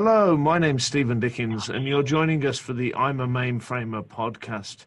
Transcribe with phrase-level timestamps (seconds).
[0.00, 4.86] Hello, my name's Steven Dickens, and you're joining us for the I'm a Mainframer podcast.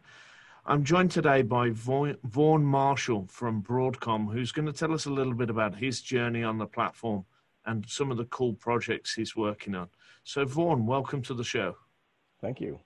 [0.64, 5.34] I'm joined today by Vaughan Marshall from Broadcom, who's going to tell us a little
[5.34, 7.26] bit about his journey on the platform
[7.66, 9.90] and some of the cool projects he's working on.
[10.24, 11.76] So, Vaughan, welcome to the show.
[12.40, 12.80] Thank you.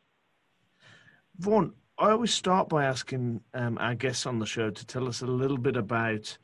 [1.39, 5.23] Vaughan, I always start by asking um, our guests on the show to tell us
[5.23, 6.37] a little bit about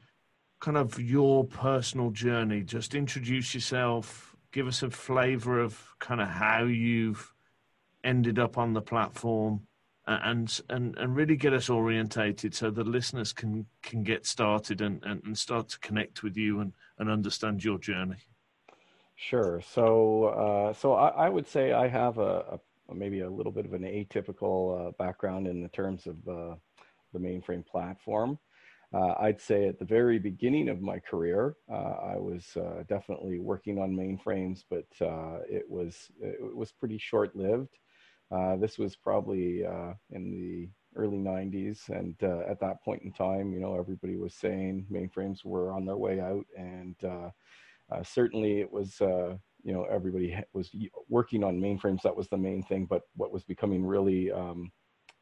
[0.61, 2.63] kind of your personal journey.
[2.63, 7.33] Just introduce yourself, give us a flavor of kind of how you've
[8.05, 9.67] ended up on the platform,
[10.07, 15.03] and and and really get us orientated so the listeners can can get started and,
[15.05, 18.17] and, and start to connect with you and, and understand your journey.
[19.17, 19.61] Sure.
[19.61, 22.59] So uh, so I, I, would say I have a,
[22.89, 26.55] a maybe a little bit of an atypical uh, background in the terms of uh,
[27.13, 28.39] the mainframe platform.
[28.93, 33.39] Uh, I'd say at the very beginning of my career, uh, I was uh, definitely
[33.39, 37.79] working on mainframes, but uh, it was it was pretty short lived.
[38.61, 39.63] this was probably
[40.11, 44.87] in the early 90s, and at that point in time, you know, everybody was saying
[44.93, 46.97] mainframes were on their way out, and
[48.03, 49.01] certainly it was
[49.65, 50.71] you know everybody was
[51.09, 54.73] working on mainframes that was the main thing but what was becoming really um,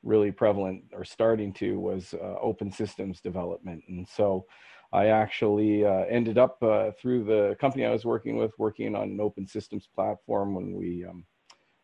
[0.03, 3.83] really prevalent or starting to was uh, open systems development.
[3.89, 4.47] And so
[4.93, 9.05] i actually uh, ended up uh, through the company i was working with working on
[9.05, 11.25] an open systems platform when we um,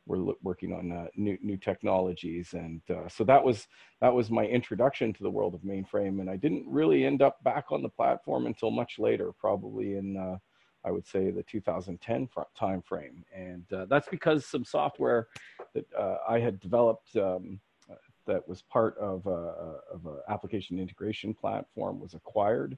[0.06, 2.54] were working on uh, new new technologies.
[2.54, 3.66] And uh, so that was
[4.00, 6.20] that was my introduction to the world of mainframe.
[6.20, 10.16] And i didn't really end up back on the platform until much later probably in
[10.16, 10.36] uh,
[10.84, 15.26] I would say the 2010 time frame, and that's because some software
[15.74, 15.84] that
[16.28, 17.58] I had developed um,
[18.26, 22.76] that was part of an application integration platform was acquired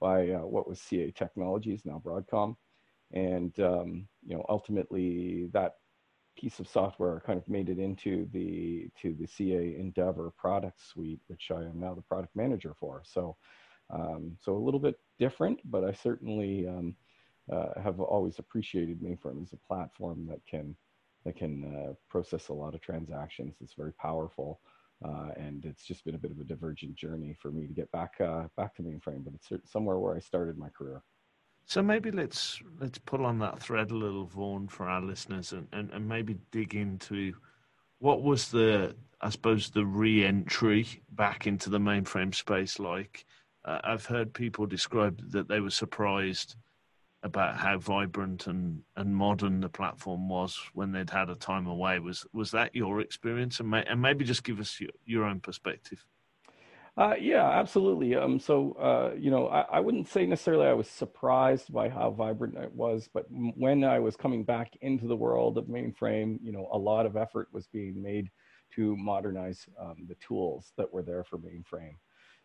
[0.00, 2.56] by uh, what was CA Technologies, now Broadcom,
[3.12, 5.76] and um, you know ultimately that
[6.36, 11.20] piece of software kind of made it into the to the CA Endevor product suite,
[11.26, 13.02] which I am now the product manager for.
[13.04, 13.36] So.
[13.90, 16.94] Um, so a little bit different, but I certainly um,
[17.50, 20.76] uh, have always appreciated mainframe as a platform that can
[21.24, 23.56] that can uh, process a lot of transactions.
[23.60, 24.60] It's very powerful,
[25.04, 27.90] uh, and it's just been a bit of a divergent journey for me to get
[27.92, 29.24] back uh, back to mainframe.
[29.24, 31.02] But it's somewhere where I started my career.
[31.64, 35.68] So maybe let's let's pull on that thread a little, Vaughan, for our listeners, and,
[35.72, 37.34] and, and maybe dig into
[37.98, 43.24] what was the I suppose the re-entry back into the mainframe space like.
[43.64, 46.54] Uh, I've heard people describe that they were surprised
[47.22, 51.98] about how vibrant and, and modern the platform was when they'd had a time away.
[51.98, 53.60] Was was that your experience?
[53.60, 56.04] And, may, and maybe just give us your, your own perspective.
[56.96, 58.16] Uh, yeah, absolutely.
[58.16, 62.10] Um, so, uh, you know, I, I, wouldn't say necessarily I was surprised by how
[62.10, 66.50] vibrant it was, but when I was coming back into the world of mainframe, you
[66.50, 68.28] know, a lot of effort was being made
[68.74, 71.94] to modernize um, the tools that were there for mainframe.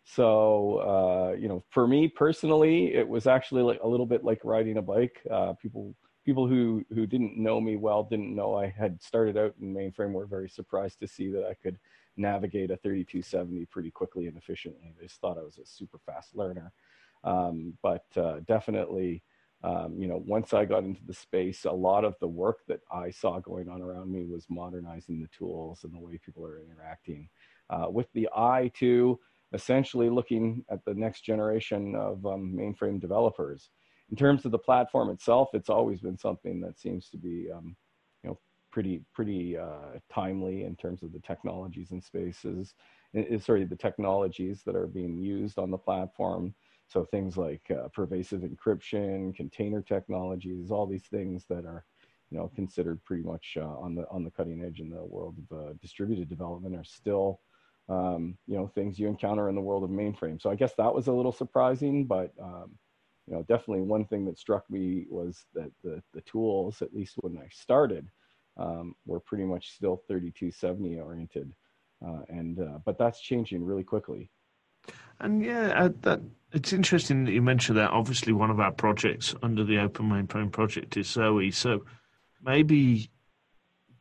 [0.04, 4.42] So, uh, you know, for me personally, it was actually like a little bit like
[4.44, 5.22] riding a bike.
[5.32, 9.56] Uh, people, people who who didn't know me well didn't know I had started out
[9.62, 11.80] in mainframe were very surprised to see that I could
[12.18, 14.94] navigate a 3270 pretty quickly and efficiently.
[15.00, 16.74] They just thought I was a super fast learner.
[17.24, 19.24] Um, but uh, definitely,
[19.64, 22.82] um, you know, once I got into the space, a lot of the work that
[22.92, 26.60] I saw going on around me was modernizing the tools and the way people are
[26.60, 27.30] interacting.
[27.70, 29.18] Uh, with the eye to
[29.54, 33.70] essentially looking at the next generation of um, mainframe developers.
[34.10, 37.76] In terms of the platform itself, it's always been something that seems to be, um,
[38.24, 38.40] you know,
[38.72, 42.74] pretty pretty uh, timely in terms of the technologies and spaces.
[43.14, 46.54] It, sorry, the technologies that are being used on the platform.
[46.88, 51.86] So things like uh, pervasive encryption, container technologies, all these things that are,
[52.30, 55.38] you know, considered pretty much uh, on the on the cutting edge in the world
[55.50, 57.40] of uh, distributed development are still
[57.90, 60.42] um, you know, things you encounter in the world of mainframe.
[60.42, 62.72] So I guess that was a little surprising, but um,
[63.28, 67.16] you know, definitely one thing that struck me was that the, the tools, at least
[67.18, 68.08] when I started,
[68.58, 71.54] um, were pretty much still 3270 oriented.
[72.06, 74.30] Uh, and, uh, but that's changing really quickly.
[75.20, 76.20] And yeah, uh, that
[76.52, 77.92] it's interesting that you mentioned that.
[77.92, 81.54] Obviously, one of our projects under the Open Mainframe project is Zowe.
[81.54, 81.86] So
[82.44, 83.10] maybe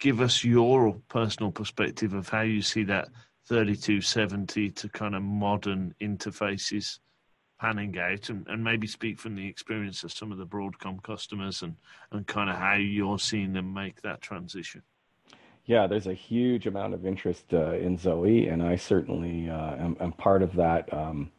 [0.00, 3.08] give us your personal perspective of how you see that
[3.46, 6.98] 3270 to kind of modern interfaces
[7.60, 11.62] panning out and, and maybe speak from the experience of some of the Broadcom customers
[11.62, 11.76] and,
[12.10, 14.82] and kind of how you're seeing them make that transition.
[15.64, 19.96] Yeah, there's a huge amount of interest uh, in Zowe, and I certainly uh, am,
[20.00, 21.30] am, part of that um,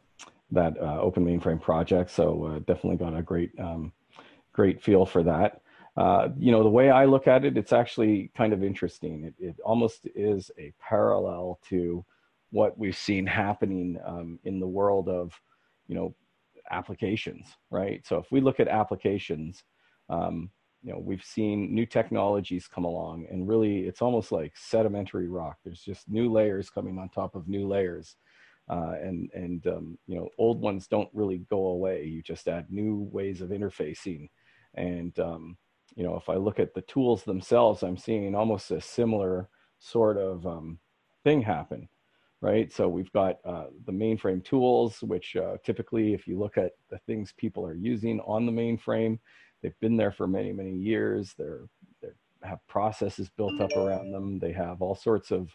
[0.51, 2.09] that uh, open mainframe project.
[2.09, 3.91] So uh, definitely got a great um,
[4.53, 5.62] great feel for that.
[5.95, 9.25] Uh, you know, the way I look at it, it's actually kind of interesting.
[9.25, 12.03] It, it almost is a parallel to
[12.49, 15.39] what we've seen happening um, in the world of,
[15.87, 16.15] you know,
[16.71, 18.05] applications, right?
[18.05, 19.63] So if we look at applications,
[20.09, 20.49] um,
[20.81, 25.57] you know, we've seen new technologies come along, and really, it's almost like sedimentary rock.
[25.63, 28.17] There's just new layers coming on top of new layers,
[28.69, 32.03] uh, and and um, you know, old ones don't really go away.
[32.05, 34.29] You just add new ways of interfacing,
[34.75, 35.57] and um,
[35.95, 39.49] you know, if I look at the tools themselves, I'm seeing almost a similar
[39.79, 40.79] sort of um,
[41.23, 41.87] thing happen,
[42.41, 42.71] right?
[42.71, 46.97] So we've got uh, the mainframe tools, which uh, typically, if you look at the
[46.99, 49.19] things people are using on the mainframe,
[49.61, 51.33] they've been there for many, many years.
[51.37, 51.67] They're
[52.01, 52.09] they
[52.43, 54.39] have processes built up around them.
[54.39, 55.49] They have all sorts of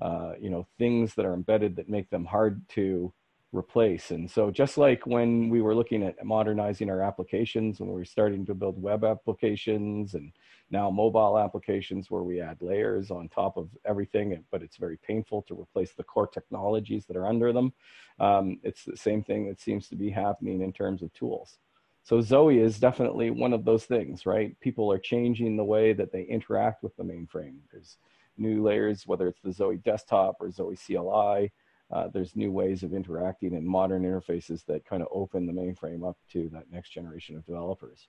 [0.00, 3.12] uh, you know things that are embedded that make them hard to
[3.54, 4.10] replace.
[4.10, 8.04] And so just like when we were looking at modernizing our applications, when we were
[8.04, 10.32] starting to build web applications and
[10.70, 15.42] now mobile applications where we add layers on top of everything, but it's very painful
[15.42, 17.72] to replace the core technologies that are under them.
[18.18, 21.58] Um, it's the same thing that seems to be happening in terms of tools.
[22.02, 24.58] So Zowe is definitely one of those things, right?
[24.60, 27.56] People are changing the way that they interact with the mainframe.
[27.72, 27.96] There's
[28.36, 31.50] new layers, whether it's the Zowe desktop or Zowe CLI,
[31.90, 36.08] uh, there's new ways of interacting and modern interfaces that kind of open the mainframe
[36.08, 38.08] up to that next generation of developers.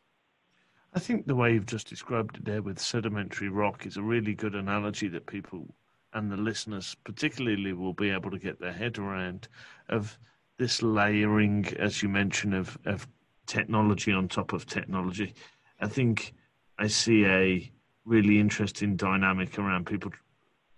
[0.94, 4.33] I think the way you've just described it there with sedimentary rock is a really
[4.33, 5.68] good analogy that people
[6.13, 9.50] and the listeners particularly will be able to get their head around
[9.89, 10.18] of
[10.57, 13.06] this layering, as you mentioned, of, of
[13.45, 15.33] technology on top of technology.
[15.81, 16.33] I think
[16.80, 17.71] I see a
[18.06, 20.12] really interesting dynamic around people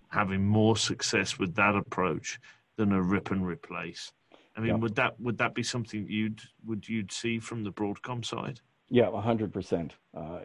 [0.10, 2.40] having more success with that approach
[2.78, 4.12] than a rip and replace.
[4.56, 8.26] I mean, would that would that be something you'd would you'd see from the Broadcom
[8.26, 8.60] side?
[8.90, 9.96] Yeah, hundred uh, percent.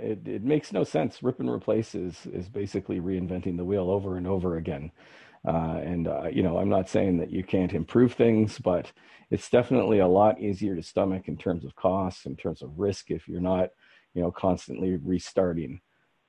[0.00, 1.22] It it makes no sense.
[1.22, 4.90] Rip and replace is is basically reinventing the wheel over and over again.
[5.46, 8.92] Uh, and uh, you know, I'm not saying that you can't improve things, but
[9.30, 13.10] it's definitely a lot easier to stomach in terms of costs, in terms of risk,
[13.10, 13.70] if you're not,
[14.14, 15.80] you know, constantly restarting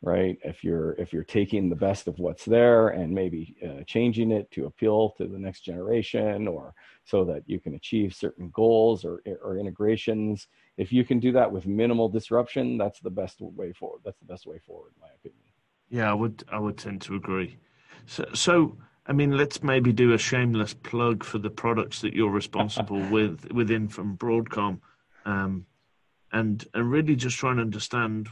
[0.04, 0.38] right?
[0.44, 4.52] If you're if you're taking the best of what's there and maybe uh, changing it
[4.52, 9.24] to appeal to the next generation or so that you can achieve certain goals or
[9.42, 10.48] or integrations
[10.78, 14.26] if you can do that with minimal disruption that's the best way forward that's the
[14.26, 15.42] best way forward in my opinion.
[15.90, 17.58] Yeah i would i would tend to agree.
[18.06, 18.78] So so
[19.08, 23.50] i mean let's maybe do a shameless plug for the products that you're responsible with
[23.54, 24.82] within from broadcom.
[25.26, 25.66] Um,
[26.34, 28.28] and and really just try and understand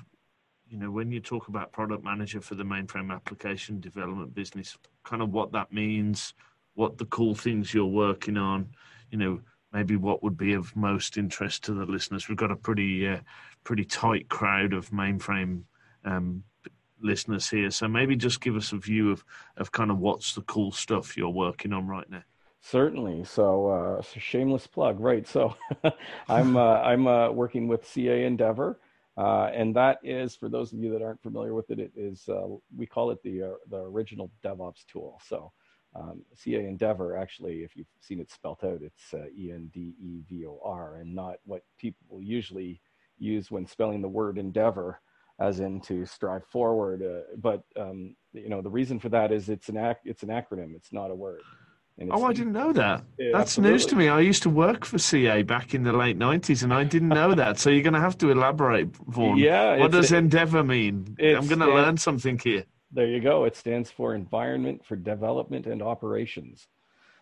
[0.71, 5.21] you know, when you talk about product manager for the mainframe application development business, kind
[5.21, 6.33] of what that means,
[6.75, 8.69] what the cool things you're working on,
[9.09, 9.41] you know,
[9.73, 12.29] maybe what would be of most interest to the listeners.
[12.29, 13.19] We've got a pretty, uh,
[13.65, 15.63] pretty tight crowd of mainframe
[16.05, 16.41] um,
[17.01, 19.25] listeners here, so maybe just give us a view of
[19.57, 22.23] of kind of what's the cool stuff you're working on right now.
[22.61, 23.25] Certainly.
[23.25, 25.27] So, uh, so shameless plug, right?
[25.27, 25.55] So,
[26.29, 28.77] I'm uh, I'm uh, working with CA Endevor.
[29.17, 32.27] Uh, and that is, for those of you that aren't familiar with it, it is
[32.29, 35.19] uh, we call it the uh, the original DevOps tool.
[35.27, 35.51] So
[35.95, 39.93] um, CA Endevor, actually, if you've seen it spelt out, it's uh, E N D
[40.01, 42.81] E V O R, and not what people usually
[43.17, 45.01] use when spelling the word endeavor,
[45.39, 47.03] as in to strive forward.
[47.03, 50.29] Uh, but um, you know, the reason for that is it's an ac- it's an
[50.29, 50.73] acronym.
[50.75, 51.41] It's not a word.
[52.09, 53.03] Oh, I didn't know that.
[53.17, 53.71] Yeah, That's absolutely.
[53.71, 54.07] news to me.
[54.07, 57.33] I used to work for CA back in the late nineties, and I didn't know
[57.35, 57.59] that.
[57.59, 59.37] So you're going to have to elaborate, Vaughan.
[59.37, 59.77] Yeah.
[59.77, 61.15] What does Endevor mean?
[61.19, 62.65] I'm going to learn something here.
[62.91, 63.45] There you go.
[63.45, 66.67] It stands for Environment for Development and Operations.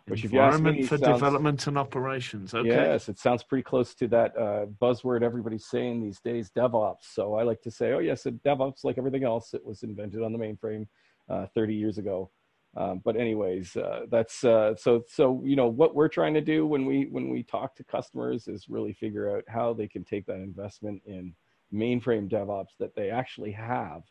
[0.08, 2.54] Which Environment me, for sounds, Development and Operations.
[2.54, 2.70] Okay.
[2.70, 7.04] Yes, it sounds pretty close to that uh, buzzword everybody's saying these days, DevOps.
[7.14, 10.34] So I like to say, oh yes, DevOps, like everything else, it was invented on
[10.34, 10.88] the mainframe
[11.30, 12.32] uh, 30 years ago.
[12.78, 16.68] Um, but anyways, uh, that's uh, so so you know what we're trying to do
[16.68, 20.26] when we when we talk to customers is really figure out how they can take
[20.28, 21.34] that investment in
[21.74, 24.04] mainframe DevOps that they actually have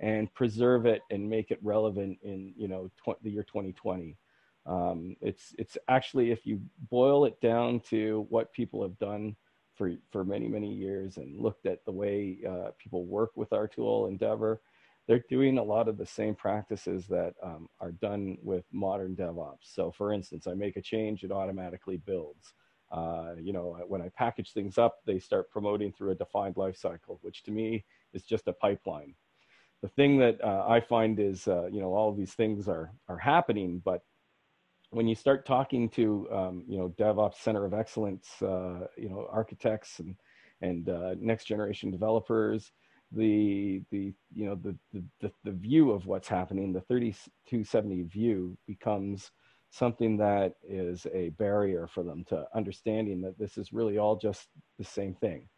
[0.00, 4.16] and preserve it and make it relevant in you know tw- the year 2020.
[4.64, 9.36] Um, it's it's actually if you boil it down to what people have done
[9.74, 13.68] for for many many years and looked at the way uh, people work with our
[13.68, 14.58] tool Endevor
[15.06, 19.62] they're doing a lot of the same practices that um, are done with modern DevOps.
[19.62, 22.54] So, for instance, I make a change, it automatically builds.
[22.90, 27.18] Uh, you know, when I package things up, they start promoting through a defined lifecycle,
[27.22, 27.84] which to me
[28.14, 29.14] is just a pipeline.
[29.82, 33.18] The thing that uh, I find is, uh, you know, all these things are are
[33.18, 34.02] happening, but
[34.90, 39.28] when you start talking to, um, you know, DevOps Center of Excellence, uh, you know,
[39.30, 40.16] architects and
[40.62, 42.72] and uh, next generation developers,
[43.12, 44.76] the the you know the,
[45.20, 49.30] the the view of what's happening the 3270 view becomes
[49.70, 54.48] something that is a barrier for them to understanding that this is really all just
[54.78, 55.48] the same thing.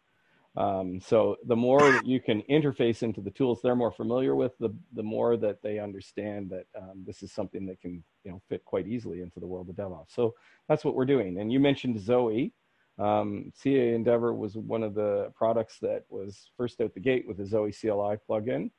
[0.57, 4.69] Um, so the more you can interface into the tools they're more familiar with the
[4.95, 8.65] the more that they understand that um, this is something that can you know fit
[8.65, 10.09] quite easily into the world of devops.
[10.15, 10.33] So
[10.67, 11.39] that's what we're doing.
[11.39, 12.51] And you mentioned Zowe
[12.99, 17.37] um, CA Endevor was one of the products that was first out the gate with
[17.37, 18.71] the Zowe CLI plugin.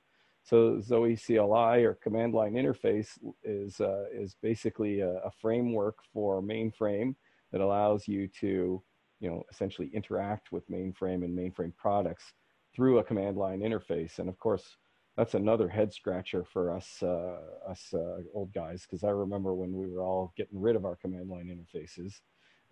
[0.42, 6.42] So Zowe CLI or command line interface is, uh, is basically a, a, framework for
[6.42, 7.14] mainframe
[7.52, 8.82] that allows you to,
[9.20, 12.32] you know, essentially interact with mainframe and mainframe products
[12.74, 14.18] through a command line interface.
[14.18, 14.76] And of course,
[15.16, 19.74] that's another head scratcher for us, uh, us uh, old guys, because I remember when
[19.74, 22.20] we were all getting rid of our command line interfaces.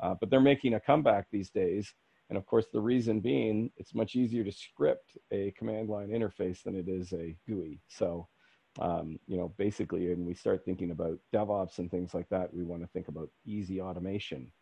[0.00, 1.92] Uh, but they're making a comeback these days.
[2.28, 6.62] And of course, the reason being, it's much easier to script a command line interface
[6.62, 7.80] than it is a GUI.
[7.88, 8.28] So,
[8.80, 12.64] um, you know, basically, when we start thinking about DevOps and things like that, we
[12.64, 14.52] want to think about easy automation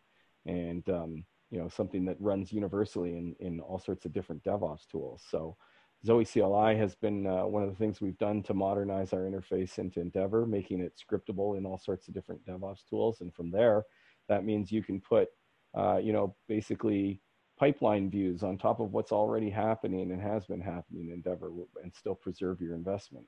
[0.45, 4.87] and, um, you know, something that runs universally in, in all sorts of different DevOps
[4.89, 5.23] tools.
[5.29, 5.57] So,
[6.05, 9.79] Zowe CLI has been uh, one of the things we've done to modernize our interface
[9.79, 13.21] into Endevor, making it scriptable in all sorts of different DevOps tools.
[13.21, 13.83] And from there,
[14.27, 15.29] that means you can put,
[15.75, 17.21] uh, you know, basically
[17.59, 21.51] pipeline views on top of what's already happening and has been happening in Endevor
[21.83, 23.25] and still preserve your investment.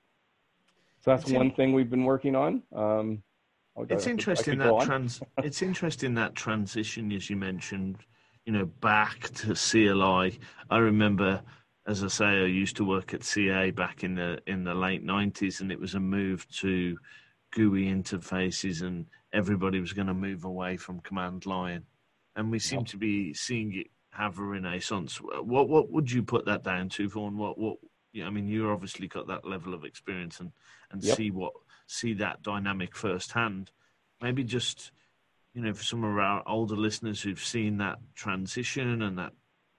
[1.02, 2.64] So that's it's one in- thing we've been working on.
[2.76, 3.24] Um,
[3.90, 5.22] it's interesting that trans.
[5.38, 7.98] it's interesting that transition, as you mentioned,
[8.46, 10.38] you know, back to CLI.
[10.70, 11.42] I remember,
[11.88, 15.06] as I say, I used to work at CA back in the in the late
[15.06, 16.98] '90s, and it was a move to
[17.52, 21.84] GUI interfaces and everybody was going to move away from command line,
[22.36, 22.88] and we seem yep.
[22.88, 25.18] to be seeing it have a renaissance.
[25.18, 27.38] What what would you put that down to, Vaughan?
[27.38, 27.78] What what?
[28.12, 30.52] Yeah, I mean, you obviously got that level of experience and
[30.92, 31.16] and yep.
[31.16, 31.54] see what
[31.88, 33.72] see that dynamic firsthand.
[34.22, 34.92] Maybe just
[35.54, 39.34] you know for some of our older listeners who've seen that transition and that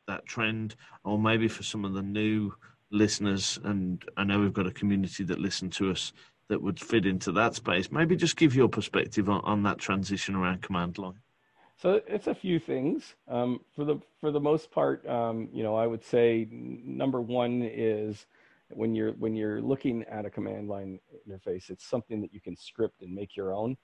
[0.06, 2.52] that trend, or maybe for some of the new
[2.90, 6.12] listeners, and I know we've got a community that listen to us
[6.50, 7.90] that would fit into that space.
[7.90, 11.20] Maybe just give your perspective on, on that transition around command line.
[11.76, 13.14] So it's a few things.
[13.28, 17.62] Um, for the for the most part, um, you know, I would say number one
[17.62, 18.26] is
[18.68, 22.56] when you're when you're looking at a command line interface, it's something that you can
[22.56, 23.76] script and make your own.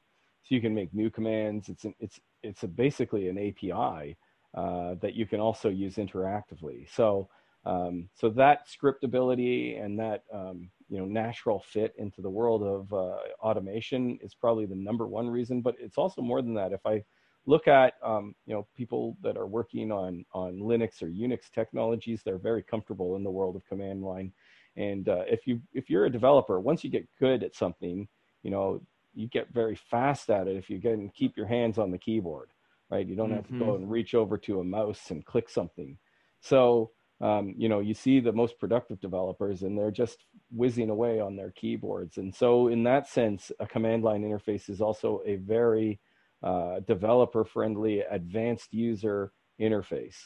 [0.42, 1.68] So you can make new commands.
[1.68, 4.16] It's an, it's it's basically an API
[4.54, 6.86] uh, that you can also use interactively.
[6.92, 7.28] So
[7.64, 12.92] um, so that scriptability and that um, you know natural fit into the world of
[12.92, 16.84] uh, automation is probably the number one reason but it's also more than that if
[16.86, 17.02] i
[17.46, 22.22] look at um, you know people that are working on on linux or unix technologies
[22.24, 24.32] they're very comfortable in the world of command line
[24.76, 28.06] and uh, if you if you're a developer once you get good at something
[28.42, 28.80] you know
[29.14, 32.50] you get very fast at it if you can keep your hands on the keyboard
[32.90, 33.36] right you don't mm-hmm.
[33.36, 33.82] have to go mm-hmm.
[33.82, 35.96] and reach over to a mouse and click something
[36.40, 41.18] so um, you know, you see the most productive developers and they're just whizzing away
[41.20, 42.18] on their keyboards.
[42.18, 45.98] And so, in that sense, a command line interface is also a very
[46.42, 50.16] uh, developer friendly, advanced user interface.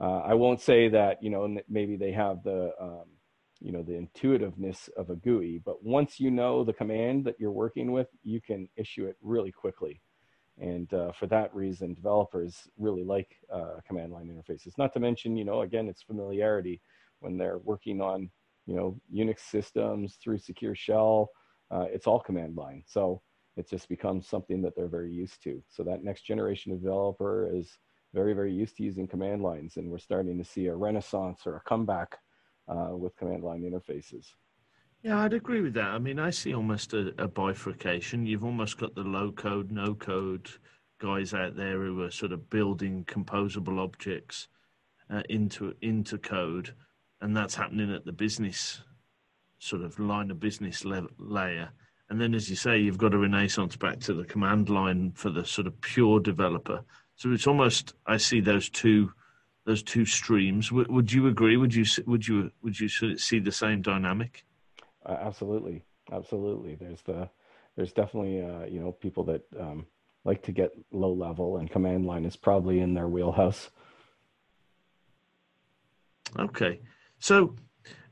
[0.00, 3.06] Uh, I won't say that, you know, maybe they have the, um,
[3.60, 7.50] you know, the intuitiveness of a GUI, but once you know the command that you're
[7.50, 10.00] working with, you can issue it really quickly.
[10.58, 14.78] And uh, for that reason, developers really like uh, command line interfaces.
[14.78, 16.80] Not to mention, you know, again, it's familiarity
[17.20, 18.30] when they're working on,
[18.66, 21.30] you know, Unix systems through Secure Shell.
[21.70, 22.82] Uh, it's all command line.
[22.86, 23.20] So
[23.56, 25.62] it just becomes something that they're very used to.
[25.68, 27.78] So that next generation of developer is
[28.14, 29.76] very, very used to using command lines.
[29.76, 32.16] And we're starting to see a renaissance or a comeback
[32.68, 34.26] uh, with command line interfaces.
[35.06, 35.90] Yeah, I'd agree with that.
[35.90, 38.26] I mean, I see almost a, a bifurcation.
[38.26, 40.50] You've almost got the low code, no code
[41.00, 44.48] guys out there who are sort of building composable objects
[45.08, 46.74] uh, into into code,
[47.20, 48.82] and that's happening at the business
[49.60, 51.70] sort of line of business le- layer.
[52.10, 55.30] And then, as you say, you've got a renaissance back to the command line for
[55.30, 56.80] the sort of pure developer.
[57.14, 59.12] So it's almost I see those two
[59.66, 60.70] those two streams.
[60.70, 61.56] W- would you agree?
[61.56, 64.42] Would you would you would you see the same dynamic?
[65.08, 66.74] Uh, absolutely, absolutely.
[66.74, 67.28] There's the
[67.76, 69.86] there's definitely uh, you know people that um,
[70.24, 73.70] like to get low level, and command line is probably in their wheelhouse.
[76.38, 76.80] Okay,
[77.18, 77.54] so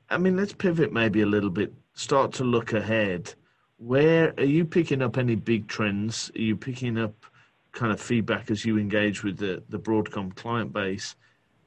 [0.09, 1.73] I mean, let's pivot maybe a little bit.
[1.95, 3.35] Start to look ahead.
[3.79, 6.31] Where are you picking up any big trends?
[6.35, 7.27] Are you picking up
[7.73, 11.17] kind of feedback as you engage with the the Broadcom client base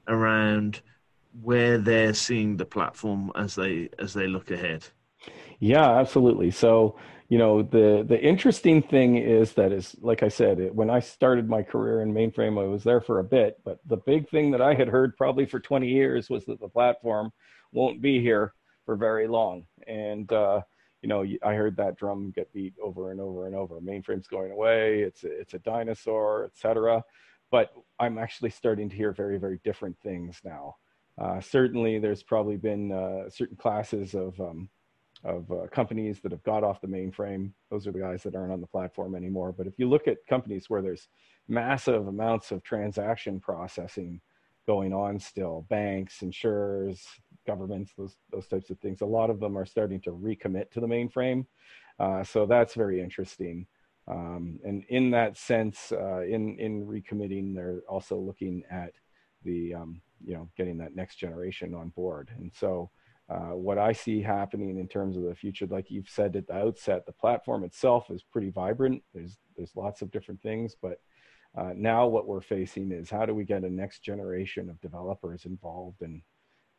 [0.07, 0.81] around
[1.41, 4.87] where they're seeing the platform as they as they look ahead.
[5.59, 6.51] Yeah, absolutely.
[6.51, 6.97] So
[7.29, 10.99] you know the the interesting thing is that is like I said, it, when I
[10.99, 14.51] started my career in mainframe, I was there for a bit, but the big thing
[14.51, 17.31] that I had heard probably for 20 years was that the platform
[17.73, 18.53] won't be here
[18.85, 20.61] for very long, and uh,
[21.01, 23.81] you know I heard that drum get beat over and over and over.
[23.81, 25.01] Mainframe's going away.
[25.01, 27.03] It's a, it's a dinosaur, etc.
[27.51, 30.75] But I'm actually starting to hear very very different things now.
[31.17, 34.69] Uh, certainly, there's probably been uh, certain classes of um,
[35.23, 37.51] of uh, companies that have got off the mainframe.
[37.71, 39.51] Those are the guys that aren't on the platform anymore.
[39.51, 41.07] But if you look at companies where there's
[41.47, 44.21] massive amounts of transaction processing
[44.67, 47.05] going on still, banks, insurers,
[47.45, 50.79] governments, those, those types of things, a lot of them are starting to recommit to
[50.79, 51.45] the mainframe.
[51.99, 53.65] Uh, so that's very interesting.
[54.09, 58.93] Um, and in that sense, uh, in, in recommitting, they're also looking at
[59.43, 62.29] the, um, you know, getting that next generation on board.
[62.37, 62.89] And so
[63.29, 66.55] uh, what I see happening in terms of the future, like you've said at the
[66.55, 69.03] outset, the platform itself is pretty vibrant.
[69.13, 71.01] There's there's lots of different things, but
[71.57, 75.45] uh, now what we're facing is how do we get a next generation of developers
[75.45, 76.21] involved and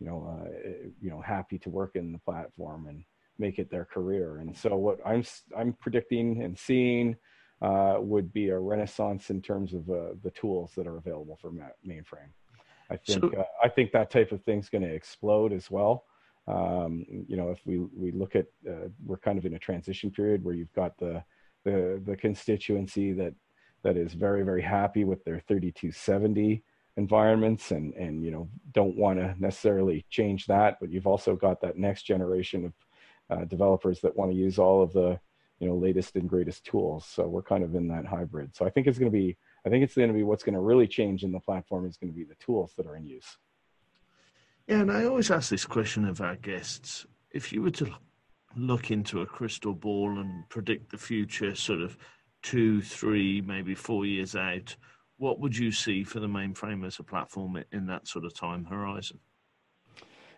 [0.01, 3.05] you know uh, eh, you know happy to work in the platform and
[3.39, 4.39] make it their career.
[4.39, 5.25] And so what I'm
[5.57, 7.17] I'm predicting and seeing
[7.61, 11.51] uh, would be a renaissance in terms of uh, the tools that are available for
[11.51, 12.33] mainframe.
[12.91, 16.05] I think so, I think that type of thing's going to explode as well.
[16.49, 20.11] Um, you know, if we we look at uh, we're kind of in a transition
[20.11, 21.23] period where you've got the
[21.65, 23.35] the the constituency that
[23.83, 26.63] that is very very happy with their 3270
[26.97, 31.61] environments and and you know don't want to necessarily change that, but you've also got
[31.61, 32.73] that next generation of
[33.31, 35.21] uh, developers that want to use all of the
[35.61, 37.05] you know latest and greatest tools.
[37.05, 38.57] So we're kind of in that hybrid.
[38.57, 39.37] So I think it's going to be
[39.67, 41.99] I think it's going to be what's going to really change in the platform is
[41.99, 43.37] going to be the tools that are in use.
[44.69, 47.07] Yeah, and I always ask this question of our guests.
[47.31, 47.91] If you were to
[48.55, 51.97] look into a crystal ball and predict the future, sort of
[52.43, 54.77] two, three, maybe four years out,
[55.17, 58.67] what would you see for the mainframe as a platform in that sort of time
[58.67, 59.19] horizon?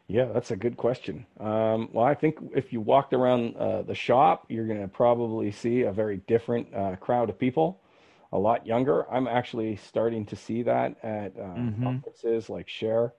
[0.07, 1.27] Yeah, that's a good question.
[1.41, 5.51] Um, well, I think if you walked around uh, the shop, you're going to probably
[5.51, 7.83] see a very different uh, crowd of people,
[8.31, 9.13] a lot younger.
[9.13, 11.83] I'm actually starting to see that at uh, mm-hmm.
[11.83, 13.13] conferences like Share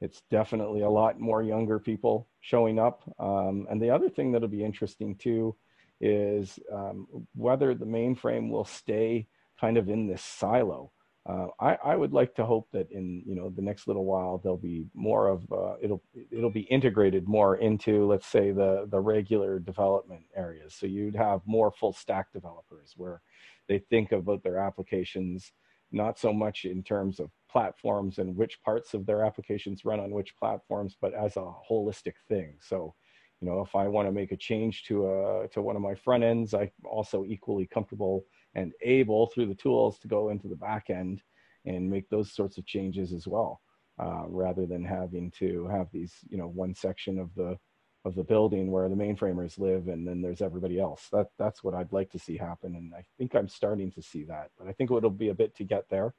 [0.00, 3.02] it's definitely a lot more younger people showing up.
[3.18, 5.56] Um, and the other thing that'll be interesting too
[6.00, 9.26] is um, whether the mainframe will stay
[9.60, 10.90] kind of in this silo.
[11.26, 14.36] Uh, I, I, would like to hope that in you know the next little while
[14.36, 19.00] there'll be more of uh, it'll it'll be integrated more into let's say the the
[19.00, 20.74] regular development areas.
[20.74, 23.22] So you'd have more full stack developers where
[23.68, 25.52] they think about their applications
[25.94, 30.10] not so much in terms of platforms and which parts of their applications run on
[30.10, 32.56] which platforms, but as a holistic thing.
[32.60, 32.94] So,
[33.40, 35.94] you know, if I want to make a change to a to one of my
[35.94, 40.56] front ends, I'm also equally comfortable and able through the tools to go into the
[40.56, 41.22] back end
[41.64, 43.60] and make those sorts of changes as well,
[44.02, 47.56] uh, rather than having to have these, you know, one section of the
[48.04, 51.08] of the building where the mainframers live and then there's everybody else.
[51.10, 54.24] That that's what i'd like to see happen and i think i'm starting to see
[54.24, 56.14] that but i think it'll be a bit to get there.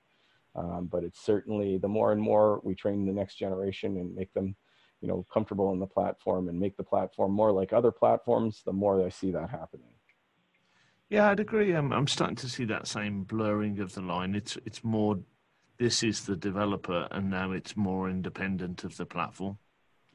[0.55, 4.33] Um, but it's certainly the more and more we train the next generation and make
[4.33, 4.55] them
[5.01, 8.73] you know comfortable in the platform and make the platform more like other platforms the
[8.73, 9.93] more i see that happening.
[11.09, 11.73] Yeah i'd agree.
[11.73, 14.33] I'm, I'm starting to see that same blurring of the line.
[14.33, 15.19] It's it's more
[15.77, 19.59] this is the developer and now it's more independent of the platform.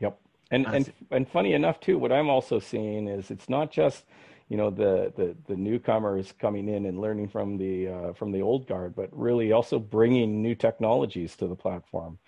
[0.01, 0.19] Yep
[0.51, 4.05] and and and funny enough too, what I'm also seeing is it's not just
[4.49, 8.43] you know the the the newcomers coming in and learning from the uh, from the
[8.43, 12.19] old guard, but really also bringing new technologies to the platform.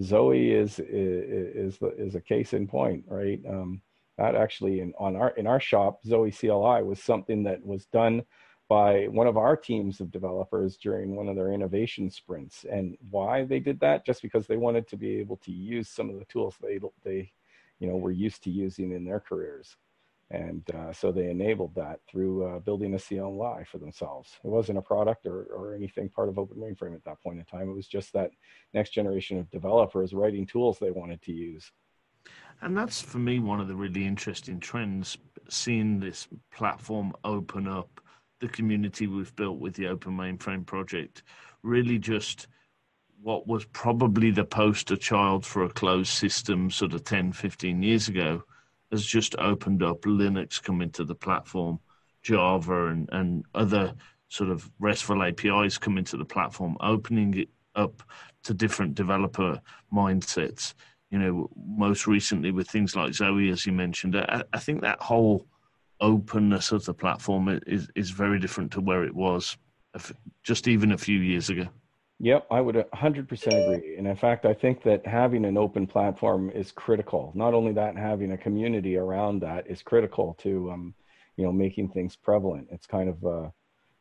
[0.00, 3.40] Zowe is is is, is a case in point, right?
[3.48, 3.82] Um,
[4.18, 8.22] that actually in on our in our shop, Zowe CLI was something that was done
[8.68, 12.64] by one of our teams of developers during one of their innovation sprints.
[12.70, 14.06] And why they did that?
[14.06, 17.32] Just because they wanted to be able to use some of the tools they they
[17.82, 19.76] you know were used to using in their careers
[20.30, 24.30] and uh, so they enabled that through uh, building a CLI for themselves.
[24.42, 27.44] It wasn't a product or, or anything part of Open Mainframe at that point in
[27.44, 27.68] time.
[27.68, 28.30] It was just that
[28.72, 31.70] next generation of developers writing tools they wanted to use.
[32.62, 35.18] And that's for me one of the really interesting trends,
[35.50, 38.00] seeing this platform open up,
[38.40, 41.24] the community we've built with the Open Mainframe project,
[41.62, 42.46] really just–
[43.22, 48.08] what was probably the poster child for a closed system sort of 10, 15 years
[48.08, 48.42] ago
[48.90, 51.78] has just opened up Linux coming to the platform,
[52.22, 53.94] Java and, and other
[54.28, 58.02] sort of RESTful APIs coming to the platform, opening it up
[58.42, 59.60] to different developer
[59.92, 60.74] mindsets.
[61.10, 64.16] you know, most recently with things like Zowe, as you mentioned.
[64.16, 65.46] I, I think that whole
[66.00, 69.56] openness of the platform is is very different to where it was
[70.42, 71.68] just even a few years ago.
[72.22, 73.96] Yep, I would 100% agree.
[73.98, 77.32] And in fact, I think that having an open platform is critical.
[77.34, 80.94] Not only that, having a community around that is critical to, um,
[81.36, 82.68] you know, making things prevalent.
[82.70, 83.50] It's kind of, uh,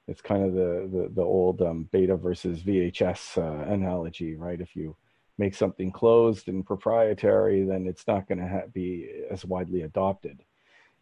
[0.07, 4.61] it's kind of the the, the old um, beta versus VHS uh, analogy, right?
[4.61, 4.95] If you
[5.39, 10.43] make something closed and proprietary, then it's not going to ha- be as widely adopted.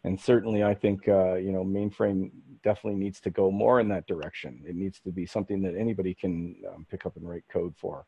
[0.04, 2.30] And certainly, I think uh, you know mainframe
[2.62, 4.62] definitely needs to go more in that direction.
[4.66, 8.06] It needs to be something that anybody can um, pick up and write code for.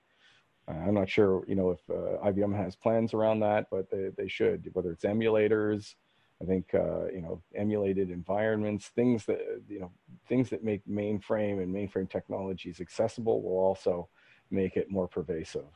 [0.68, 4.10] Uh, I'm not sure, you know, if uh, IBM has plans around that, but they,
[4.16, 4.70] they should.
[4.72, 5.94] Whether it's emulators,
[6.40, 9.92] I think uh, you know, emulated environments, things that you know,
[10.28, 14.08] things that make mainframe and mainframe technologies accessible will also
[14.50, 15.66] make it more pervasive.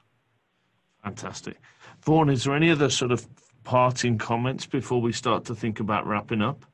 [1.03, 1.57] Fantastic,
[2.03, 2.31] Vaughan.
[2.31, 3.27] Is there any other sort of
[3.65, 6.65] parting comments before we start to think about wrapping up?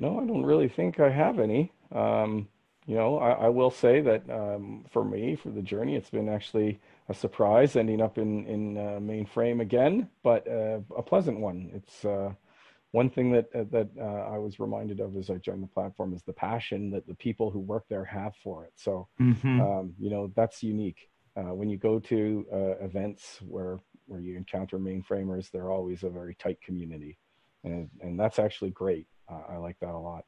[0.00, 1.72] No, I don't really think I have any.
[1.92, 2.48] Um,
[2.86, 6.30] you know, I, I, will say that um, for me, for the journey, it's been
[6.30, 11.70] actually a surprise ending up in in uh, mainframe again, but uh, a pleasant one.
[11.74, 12.32] It's uh,
[12.92, 16.14] one thing that uh, that uh, I was reminded of as I joined the platform
[16.14, 18.72] is the passion that the people who work there have for it.
[18.76, 19.60] So, mm-hmm.
[19.60, 21.10] um, you know, that's unique.
[21.36, 22.46] Uh, when you go to
[22.80, 27.18] events where where you encounter mainframers, they're always a very tight community,
[27.62, 29.06] and and that's actually great.
[29.48, 30.24] I like that a lot.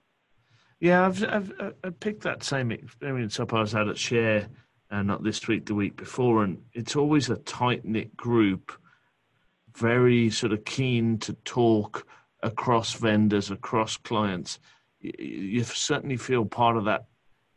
[0.80, 1.52] Yeah, I've, I've,
[1.84, 4.48] I've picked that same experience up I was at at Share,
[4.90, 8.72] uh, not this week, the week before, and it's always a tight knit group,
[9.76, 12.06] very sort of keen to talk
[12.42, 14.58] across vendors, across clients.
[15.00, 17.06] You, you certainly feel part of that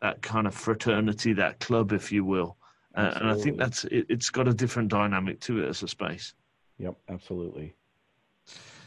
[0.02, 2.58] that kind of fraternity, that club, if you will.
[2.94, 5.88] Uh, and I think that's it, it's got a different dynamic to it as a
[5.88, 6.36] space.
[6.78, 7.74] Yep, absolutely.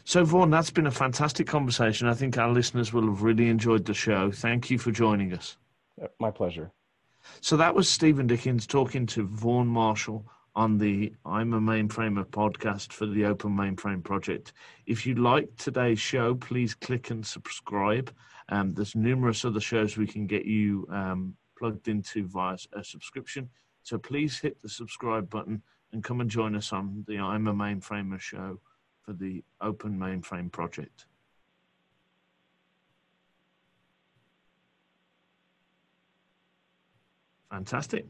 [0.09, 2.07] So, Vaughan, that's been a fantastic conversation.
[2.07, 4.31] I think our listeners will have really enjoyed the show.
[4.31, 5.57] Thank you for joining us.
[6.19, 6.71] My pleasure.
[7.41, 12.91] So, that was Steven Dickens talking to Vaughan Marshall on the I'm a Mainframer podcast
[12.91, 14.53] for the Open Mainframe Project.
[14.87, 18.11] If you like today's show, please click and subscribe.
[18.51, 23.47] Um, there's numerous other shows we can get you um, plugged into via a subscription.
[23.83, 25.61] So please hit the subscribe button
[25.93, 28.59] and come and join us on the I'm a Mainframer show
[29.09, 31.07] for the Open Mainframe project.
[37.49, 38.05] Fantastic.